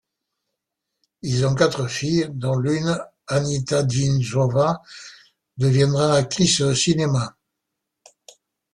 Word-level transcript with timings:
Ils 1.21 1.45
ont 1.45 1.53
quatre 1.53 1.85
filles, 1.87 2.27
dont 2.31 2.57
l'une, 2.57 2.97
Anita 3.27 3.83
Dymszówna, 3.83 4.81
deviendra 5.57 6.15
actrice 6.15 6.61
de 6.63 6.73
cinéma. 6.73 7.37